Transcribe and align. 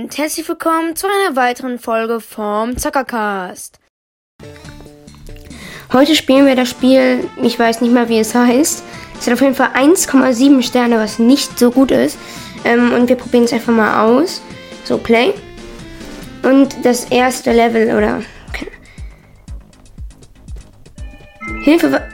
Und 0.00 0.16
herzlich 0.16 0.48
willkommen 0.48 0.96
zu 0.96 1.06
einer 1.06 1.36
weiteren 1.36 1.78
Folge 1.78 2.20
vom 2.20 2.78
Zockercast. 2.78 3.78
Heute 5.92 6.14
spielen 6.14 6.46
wir 6.46 6.56
das 6.56 6.70
Spiel, 6.70 7.28
ich 7.42 7.58
weiß 7.58 7.82
nicht 7.82 7.92
mehr 7.92 8.08
wie 8.08 8.18
es 8.18 8.34
heißt. 8.34 8.82
Es 9.18 9.26
hat 9.26 9.34
auf 9.34 9.42
jeden 9.42 9.54
Fall 9.54 9.72
1,7 9.74 10.62
Sterne, 10.62 10.96
was 10.96 11.18
nicht 11.18 11.58
so 11.58 11.70
gut 11.70 11.90
ist. 11.90 12.16
Ähm, 12.64 12.94
und 12.94 13.10
wir 13.10 13.16
probieren 13.16 13.44
es 13.44 13.52
einfach 13.52 13.74
mal 13.74 14.02
aus. 14.02 14.40
So, 14.84 14.96
Play. 14.96 15.34
Und 16.44 16.76
das 16.82 17.04
erste 17.06 17.52
Level, 17.52 17.94
oder 17.94 18.22
Hilfe. 21.62 22.08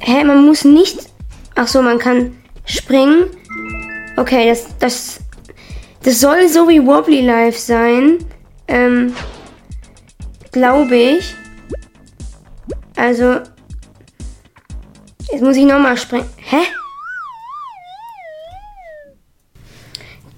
Hä, 0.00 0.24
man 0.24 0.44
muss 0.44 0.64
nicht. 0.64 0.98
Ach 1.54 1.68
so, 1.68 1.82
man 1.82 2.00
kann 2.00 2.36
springen. 2.64 3.26
Okay, 4.16 4.48
das, 4.48 4.66
das, 4.80 5.21
das 6.02 6.20
soll 6.20 6.48
so 6.48 6.68
wie 6.68 6.84
Wobbly 6.84 7.20
Life 7.20 7.58
sein. 7.58 8.18
Ähm, 8.68 9.14
glaube 10.52 10.96
ich. 10.96 11.34
Also, 12.96 13.40
jetzt 15.30 15.42
muss 15.42 15.56
ich 15.56 15.64
nochmal 15.64 15.96
springen. 15.96 16.28
Hä? 16.36 16.60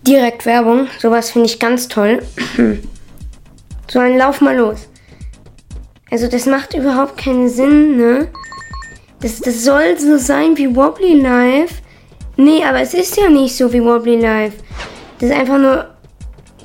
Direkt 0.06 0.46
Werbung. 0.46 0.88
Sowas 0.98 1.30
finde 1.30 1.46
ich 1.46 1.58
ganz 1.58 1.88
toll. 1.88 2.22
so, 3.90 3.98
dann 3.98 4.16
lauf 4.16 4.40
mal 4.40 4.56
los. 4.56 4.88
Also 6.10 6.28
das 6.28 6.46
macht 6.46 6.74
überhaupt 6.74 7.16
keinen 7.16 7.48
Sinn, 7.48 7.96
ne? 7.96 8.28
Das, 9.20 9.40
das 9.40 9.64
soll 9.64 9.98
so 9.98 10.16
sein 10.16 10.56
wie 10.56 10.76
Wobbly 10.76 11.20
Life. 11.20 11.82
Nee, 12.36 12.62
aber 12.64 12.80
es 12.80 12.94
ist 12.94 13.16
ja 13.16 13.28
nicht 13.28 13.56
so 13.56 13.72
wie 13.72 13.82
Wobbly 13.82 14.20
Life. 14.20 14.58
Das 15.18 15.30
ist 15.30 15.36
einfach 15.36 15.58
nur 15.58 15.90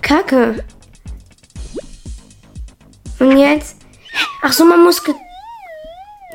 Kacke. 0.01 0.63
Und 3.19 3.37
jetzt? 3.37 3.77
Ach 4.41 4.53
so, 4.53 4.65
man 4.65 4.83
muss... 4.83 5.01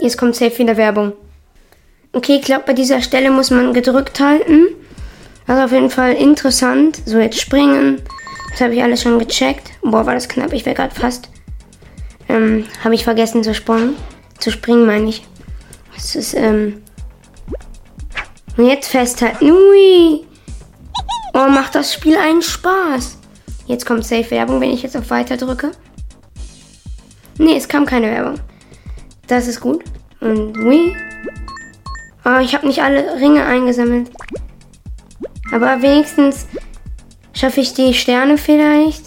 Jetzt 0.01 0.19
kommt 0.19 0.37
safe 0.37 0.59
wieder 0.59 0.77
Werbung. 0.77 1.13
Okay, 2.13 2.37
ich 2.37 2.43
glaube, 2.43 2.65
bei 2.67 2.73
dieser 2.73 3.01
Stelle 3.01 3.31
muss 3.31 3.51
man 3.51 3.73
gedrückt 3.73 4.21
halten. 4.21 4.67
Also 5.47 5.63
auf 5.63 5.73
jeden 5.73 5.91
Fall 5.91 6.15
interessant. 6.15 7.01
So, 7.07 7.19
jetzt 7.19 7.41
springen. 7.41 8.03
Das 8.51 8.61
habe 8.61 8.75
ich 8.75 8.83
alles 8.83 9.03
schon 9.03 9.19
gecheckt. 9.19 9.71
Boah, 9.83 10.07
war 10.07 10.15
das 10.15 10.29
knapp. 10.29 10.53
Ich 10.53 10.65
wäre 10.65 10.77
gerade 10.77 10.95
fast 10.95 11.29
ähm, 12.29 12.67
habe 12.83 12.95
ich 12.95 13.05
vergessen 13.05 13.43
zu 13.43 13.55
springen. 13.55 13.97
Zu 14.39 14.51
springen, 14.51 14.87
meine 14.87 15.09
ich. 15.09 15.27
Das 15.95 16.17
ist, 16.17 16.35
ähm. 16.35 16.83
Und 18.57 18.67
jetzt 18.67 18.89
festhalten. 18.89 19.51
Ui! 19.51 20.25
Oh, 21.35 21.49
macht 21.49 21.75
das 21.75 21.93
Spiel 21.93 22.17
einen 22.17 22.43
Spaß. 22.43 23.19
Jetzt 23.67 23.85
kommt 23.85 24.07
Safe 24.07 24.31
Werbung, 24.31 24.61
wenn 24.61 24.71
ich 24.71 24.85
jetzt 24.85 24.97
auf 24.97 25.11
Weiter 25.11 25.37
drücke. 25.37 25.73
Nee, 27.39 27.57
es 27.57 27.67
kam 27.67 27.87
keine 27.87 28.07
Werbung. 28.07 28.39
Das 29.27 29.49
ist 29.49 29.61
gut. 29.61 29.83
Und 30.21 30.57
ui. 30.59 30.95
Oh, 32.25 32.39
ich 32.39 32.55
habe 32.55 32.69
nicht 32.69 32.81
alle 32.81 33.17
Ringe 33.17 33.45
eingesammelt. 33.45 34.11
Aber 35.53 35.83
wenigstens 35.83 36.47
schaffe 37.33 37.61
ich 37.61 37.75
die 37.75 37.95
Sterne 37.95 38.39
vielleicht. 38.39 39.05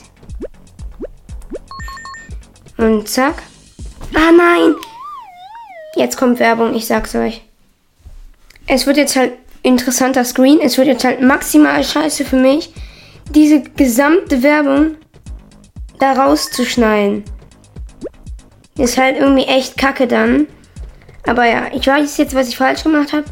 Und 2.75 3.07
zack. 3.07 3.41
Ah 4.13 4.31
nein! 4.35 4.75
Jetzt 5.95 6.17
kommt 6.17 6.39
Werbung, 6.39 6.75
ich 6.75 6.87
sag's 6.87 7.15
euch. 7.15 7.41
Es 8.67 8.85
wird 8.85 8.97
jetzt 8.97 9.15
halt 9.15 9.33
interessanter 9.67 10.23
Screen. 10.23 10.59
Es 10.61 10.77
wird 10.77 10.87
jetzt 10.87 11.03
halt 11.03 11.21
maximal 11.21 11.83
scheiße 11.83 12.25
für 12.25 12.37
mich, 12.37 12.71
diese 13.35 13.61
gesamte 13.61 14.41
Werbung 14.41 14.95
da 15.99 16.13
rauszuschneiden. 16.13 17.23
Ist 18.77 18.97
halt 18.97 19.17
irgendwie 19.17 19.43
echt 19.43 19.77
kacke 19.77 20.07
dann. 20.07 20.47
Aber 21.27 21.45
ja, 21.45 21.67
ich 21.73 21.85
weiß 21.85 22.17
jetzt, 22.17 22.33
was 22.33 22.47
ich 22.47 22.57
falsch 22.57 22.83
gemacht 22.83 23.11
habe. 23.11 23.25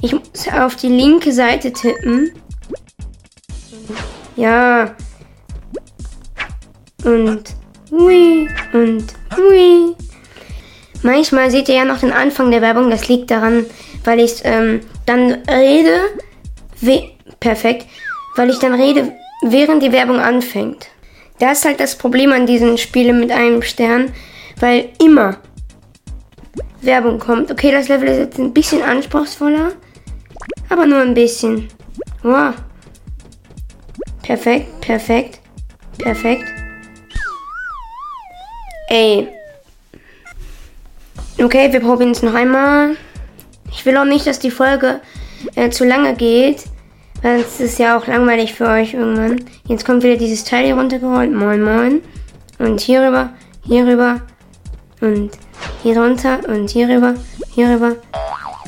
Ich 0.00 0.12
muss 0.12 0.48
auf 0.56 0.76
die 0.76 0.88
linke 0.88 1.32
Seite 1.32 1.72
tippen. 1.72 2.30
Ja. 4.36 4.94
Und 7.04 7.54
Hui 7.90 8.48
und 8.72 9.04
hui. 9.36 9.96
Manchmal 11.02 11.50
seht 11.50 11.68
ihr 11.68 11.76
ja 11.76 11.84
noch 11.84 11.98
den 11.98 12.12
Anfang 12.12 12.50
der 12.50 12.60
Werbung. 12.60 12.90
Das 12.90 13.08
liegt 13.08 13.30
daran, 13.30 13.66
weil 14.04 14.20
ich 14.20 14.40
ähm, 14.44 14.80
dann 15.06 15.32
rede. 15.48 16.00
perfekt. 17.40 17.86
Weil 18.36 18.50
ich 18.50 18.58
dann 18.58 18.74
rede, 18.74 19.12
während 19.42 19.82
die 19.82 19.92
Werbung 19.92 20.18
anfängt. 20.18 20.88
Das 21.38 21.58
ist 21.58 21.64
halt 21.64 21.80
das 21.80 21.96
Problem 21.96 22.32
an 22.32 22.46
diesen 22.46 22.76
Spielen 22.78 23.18
mit 23.18 23.32
einem 23.32 23.62
Stern, 23.62 24.12
weil 24.60 24.90
immer 25.02 25.38
Werbung 26.82 27.18
kommt. 27.18 27.50
Okay, 27.50 27.72
das 27.72 27.88
Level 27.88 28.08
ist 28.08 28.18
jetzt 28.18 28.38
ein 28.38 28.52
bisschen 28.52 28.82
anspruchsvoller, 28.82 29.72
aber 30.68 30.86
nur 30.86 31.00
ein 31.00 31.14
bisschen. 31.14 31.68
Wow. 32.22 32.54
Perfekt, 34.22 34.80
perfekt, 34.80 35.40
perfekt. 35.98 36.44
Ey. 38.88 39.28
Okay, 41.42 41.72
wir 41.72 41.80
probieren 41.80 42.10
es 42.10 42.22
noch 42.22 42.34
einmal. 42.34 42.96
Ich 43.72 43.84
will 43.86 43.96
auch 43.96 44.04
nicht, 44.04 44.26
dass 44.26 44.38
die 44.38 44.50
Folge 44.50 45.00
äh, 45.54 45.70
zu 45.70 45.84
lange 45.84 46.14
geht. 46.14 46.64
Weil 47.22 47.40
es 47.40 47.60
ist 47.60 47.78
ja 47.78 47.98
auch 47.98 48.06
langweilig 48.06 48.54
für 48.54 48.66
euch 48.66 48.94
irgendwann. 48.94 49.44
Jetzt 49.66 49.84
kommt 49.84 50.02
wieder 50.02 50.16
dieses 50.16 50.44
Teil 50.44 50.64
hier 50.64 50.74
runtergerollt. 50.74 51.32
Moin, 51.32 51.62
moin. 51.62 52.02
Und 52.58 52.80
hier 52.80 53.02
rüber, 53.02 53.30
hier 53.62 53.86
rüber. 53.86 54.22
Und 55.00 55.30
hier 55.82 55.98
runter 55.98 56.40
und 56.48 56.70
hier 56.70 56.88
rüber, 56.88 57.14
hier 57.54 57.68
rüber. 57.68 57.96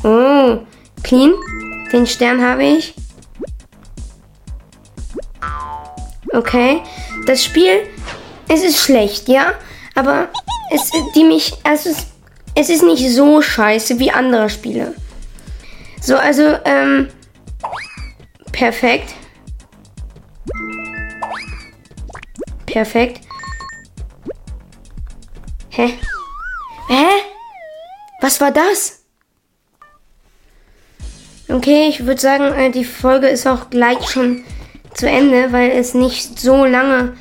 Oh, 0.02 0.58
clean. 1.02 1.32
Den 1.92 2.06
Stern 2.06 2.42
habe 2.42 2.64
ich. 2.64 2.94
Okay. 6.32 6.82
Das 7.26 7.44
Spiel, 7.44 7.80
es 8.48 8.64
ist 8.64 8.78
schlecht, 8.78 9.28
ja? 9.28 9.52
Aber 9.94 10.28
es, 10.70 10.90
die 11.14 11.24
mich, 11.24 11.54
also 11.62 11.90
es, 11.90 12.06
es 12.54 12.68
ist 12.68 12.82
nicht 12.82 13.08
so 13.10 13.40
scheiße 13.40 13.98
wie 13.98 14.10
andere 14.10 14.50
Spiele. 14.50 14.94
So, 16.00 16.16
also, 16.16 16.58
ähm, 16.64 17.08
perfekt. 18.52 19.14
Perfekt. 22.66 23.20
Hä? 25.70 25.94
Hä? 26.88 27.06
Was 28.20 28.40
war 28.40 28.50
das? 28.50 29.04
Okay, 31.48 31.88
ich 31.88 32.06
würde 32.06 32.20
sagen, 32.20 32.44
äh, 32.54 32.70
die 32.70 32.84
Folge 32.84 33.28
ist 33.28 33.46
auch 33.46 33.68
gleich 33.70 34.08
schon 34.08 34.44
zu 34.94 35.08
Ende, 35.08 35.52
weil 35.52 35.70
es 35.70 35.94
nicht 35.94 36.38
so 36.38 36.64
lange 36.64 37.16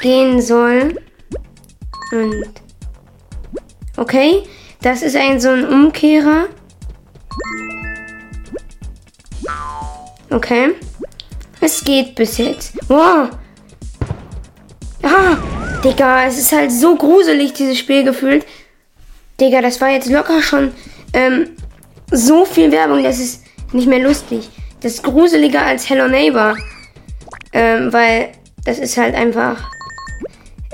gehen 0.00 0.40
soll. 0.40 1.00
Und. 2.12 2.46
Okay, 3.96 4.42
das 4.84 5.02
ist 5.02 5.16
ein 5.16 5.40
so 5.40 5.48
ein 5.48 5.66
Umkehrer. 5.66 6.46
Okay. 10.30 10.74
Es 11.60 11.82
geht 11.82 12.14
bis 12.14 12.36
jetzt. 12.36 12.74
Wow. 12.88 13.30
Ah, 15.02 15.36
Digga, 15.82 16.26
es 16.26 16.38
ist 16.38 16.52
halt 16.52 16.70
so 16.70 16.96
gruselig, 16.96 17.54
dieses 17.54 17.78
Spiel 17.78 18.04
gefühlt. 18.04 18.44
Digga, 19.40 19.62
das 19.62 19.80
war 19.80 19.88
jetzt 19.88 20.10
locker 20.10 20.42
schon 20.42 20.72
ähm, 21.14 21.50
so 22.10 22.44
viel 22.44 22.70
Werbung, 22.70 23.02
das 23.02 23.18
ist 23.18 23.42
nicht 23.72 23.88
mehr 23.88 24.00
lustig. 24.00 24.50
Das 24.82 24.94
ist 24.94 25.02
gruseliger 25.02 25.62
als 25.62 25.88
Hello 25.88 26.08
Neighbor. 26.08 26.56
Ähm, 27.54 27.90
weil 27.90 28.32
das 28.64 28.78
ist 28.78 28.98
halt 28.98 29.14
einfach 29.14 29.70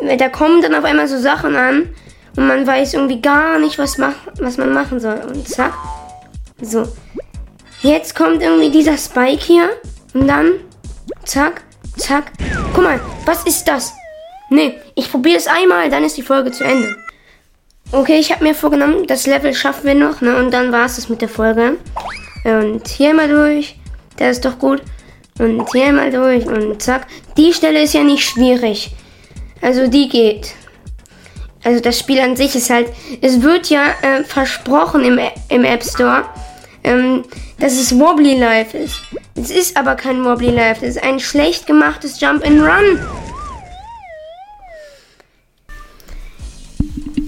da 0.01 0.29
kommen 0.29 0.63
dann 0.63 0.75
auf 0.75 0.85
einmal 0.85 1.07
so 1.09 1.19
Sachen 1.19 1.57
an 1.57 1.89
und 2.37 2.47
man 2.47 2.67
weiß 2.67 2.95
irgendwie 2.95 3.21
gar 3.21 3.59
nicht, 3.59 3.79
was, 3.79 3.99
mach, 3.99 4.15
was 4.39 4.57
man 4.57 4.73
machen 4.73 5.01
soll. 5.01 5.21
Und 5.33 5.49
zack. 5.49 5.75
So. 6.61 6.87
Jetzt 7.83 8.15
kommt 8.15 8.43
irgendwie 8.43 8.71
dieser 8.71 8.99
Spike 8.99 9.43
hier 9.43 9.71
und 10.15 10.29
dann 10.29 10.53
zack, 11.25 11.63
zack. 11.97 12.33
Guck 12.75 12.85
mal, 12.85 13.01
was 13.25 13.45
ist 13.45 13.65
das? 13.65 13.93
Nee, 14.51 14.75
ich 14.95 15.11
probiere 15.11 15.39
es 15.39 15.47
einmal, 15.47 15.89
dann 15.89 16.05
ist 16.05 16.17
die 16.17 16.23
Folge 16.23 16.51
zu 16.51 16.65
Ende. 16.65 16.97
Okay, 17.93 18.19
ich 18.19 18.31
habe 18.33 18.45
mir 18.45 18.55
vorgenommen, 18.55 19.07
das 19.07 19.27
Level 19.27 19.53
schaffen 19.55 19.85
wir 19.85 19.95
noch, 19.95 20.21
ne? 20.21 20.37
Und 20.37 20.53
dann 20.53 20.71
war 20.71 20.87
es 20.87 20.97
das 20.97 21.09
mit 21.09 21.21
der 21.21 21.29
Folge. 21.29 21.77
Und 22.45 22.87
hier 22.87 23.15
mal 23.15 23.29
durch. 23.29 23.77
Das 24.17 24.37
ist 24.37 24.45
doch 24.45 24.59
gut. 24.59 24.83
Und 25.39 25.67
hier 25.73 25.93
mal 25.93 26.11
durch 26.11 26.47
und 26.47 26.81
zack. 26.83 27.07
Die 27.37 27.53
Stelle 27.53 27.83
ist 27.83 27.95
ja 27.95 28.03
nicht 28.03 28.25
schwierig. 28.25 28.93
Also 29.63 29.89
die 29.89 30.09
geht. 30.09 30.55
Also 31.63 31.81
das 31.81 31.99
Spiel 31.99 32.21
an 32.21 32.37
sich 32.37 32.55
ist 32.57 32.71
halt, 32.71 32.89
es 33.21 33.43
wird 33.43 33.69
ja 33.69 33.85
äh, 34.03 34.25
versprochen 34.25 35.05
im, 35.05 35.21
im 35.49 35.65
App 35.65 35.85
Store, 35.85 36.25
ähm, 36.85 37.25
dass 37.59 37.75
es 37.75 37.99
Wobbly 37.99 38.39
Life 38.39 38.77
ist. 38.77 38.97
Es 39.35 39.51
ist 39.51 39.77
aber 39.77 39.95
kein 39.95 40.25
Wobbly 40.25 40.51
Life, 40.51 40.85
es 40.85 40.97
ist 40.97 41.03
ein 41.03 41.21
schlecht 41.21 41.67
gemachtes 41.67 42.21
Jump 42.21 42.47
and 42.47 42.63
Run. 42.63 42.99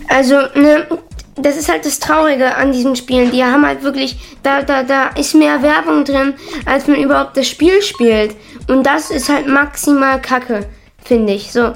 Also, 0.09 0.37
ne, 0.55 0.87
das 1.37 1.57
ist 1.57 1.71
halt 1.71 1.85
das 1.85 1.99
Traurige 1.99 2.55
an 2.57 2.73
diesen 2.73 2.97
Spielen. 2.97 3.31
Die 3.31 3.45
haben 3.45 3.67
halt 3.67 3.83
wirklich, 3.83 4.17
da, 4.43 4.63
da, 4.63 4.83
da 4.83 5.09
ist 5.09 5.35
mehr 5.35 5.63
Werbung 5.63 6.05
drin, 6.05 6.35
als 6.67 6.87
man 6.87 6.97
überhaupt 6.97 7.37
das 7.37 7.49
Spiel 7.49 7.81
spielt. 7.83 8.37
Und 8.69 8.85
das 8.85 9.11
ist 9.11 9.29
halt 9.29 9.47
maximal 9.47 10.21
Kacke, 10.21 10.67
finde 11.05 11.35
ich. 11.35 11.53
So. 11.53 11.73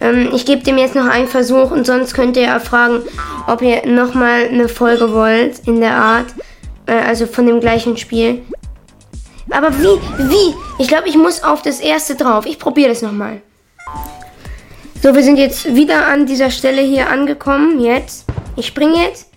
Ähm, 0.00 0.30
ich 0.32 0.46
gebe 0.46 0.62
dem 0.62 0.78
jetzt 0.78 0.94
noch 0.94 1.06
einen 1.06 1.28
Versuch 1.28 1.70
und 1.70 1.86
sonst 1.86 2.14
könnt 2.14 2.36
ihr 2.36 2.58
fragen, 2.60 3.02
ob 3.46 3.62
ihr 3.62 3.86
nochmal 3.86 4.48
eine 4.48 4.68
Folge 4.68 5.12
wollt 5.12 5.60
in 5.66 5.80
der 5.80 5.96
Art. 5.96 6.26
Äh, 6.86 6.92
also 6.92 7.26
von 7.26 7.46
dem 7.46 7.60
gleichen 7.60 7.96
Spiel. 7.96 8.42
Aber 9.50 9.70
wie? 9.78 10.00
Wie? 10.18 10.54
Ich 10.78 10.88
glaube, 10.88 11.08
ich 11.08 11.16
muss 11.16 11.42
auf 11.42 11.62
das 11.62 11.80
erste 11.80 12.14
drauf. 12.14 12.46
Ich 12.46 12.58
probiere 12.58 12.88
das 12.88 13.02
nochmal. 13.02 13.40
So, 15.02 15.14
wir 15.14 15.22
sind 15.22 15.36
jetzt 15.36 15.74
wieder 15.74 16.06
an 16.06 16.26
dieser 16.26 16.50
Stelle 16.50 16.80
hier 16.82 17.10
angekommen. 17.10 17.78
Jetzt. 17.80 18.24
Ich 18.56 18.66
springe 18.66 19.02
jetzt. 19.02 19.30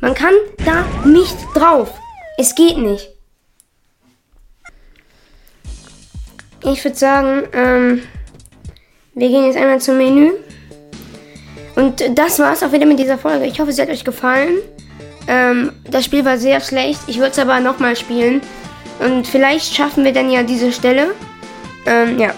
Man 0.00 0.14
kann 0.14 0.34
da 0.64 0.84
nicht 1.06 1.36
drauf. 1.54 1.92
Es 2.36 2.54
geht 2.54 2.76
nicht. 2.76 3.08
Ich 6.62 6.84
würde 6.84 6.96
sagen, 6.96 7.44
ähm, 7.52 8.02
wir 9.16 9.28
gehen 9.28 9.46
jetzt 9.46 9.56
einmal 9.56 9.80
zum 9.80 9.96
Menü. 9.96 10.32
Und 11.74 12.04
das 12.14 12.38
war's 12.38 12.62
auch 12.62 12.72
wieder 12.72 12.86
mit 12.86 12.98
dieser 12.98 13.18
Folge. 13.18 13.46
Ich 13.46 13.58
hoffe, 13.58 13.70
es 13.70 13.78
hat 13.78 13.88
euch 13.88 14.04
gefallen. 14.04 14.58
Ähm, 15.26 15.72
das 15.90 16.04
Spiel 16.04 16.24
war 16.24 16.38
sehr 16.38 16.60
schlecht. 16.60 17.00
Ich 17.06 17.16
würde 17.16 17.30
es 17.30 17.38
aber 17.38 17.58
nochmal 17.60 17.96
spielen. 17.96 18.42
Und 19.00 19.26
vielleicht 19.26 19.74
schaffen 19.74 20.04
wir 20.04 20.12
dann 20.12 20.30
ja 20.30 20.42
diese 20.42 20.70
Stelle. 20.70 21.14
Ähm, 21.86 22.18
ja. 22.18 22.32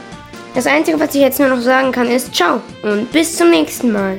Das 0.55 0.67
Einzige, 0.67 0.99
was 0.99 1.15
ich 1.15 1.21
jetzt 1.21 1.39
nur 1.39 1.49
noch 1.49 1.61
sagen 1.61 1.93
kann, 1.93 2.09
ist 2.09 2.35
Ciao 2.35 2.61
und 2.83 3.13
bis 3.13 3.37
zum 3.37 3.51
nächsten 3.51 3.93
Mal. 3.93 4.19